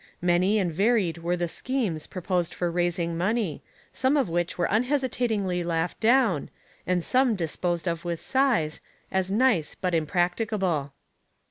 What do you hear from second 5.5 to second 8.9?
laughed down, and some disposed of with sighs,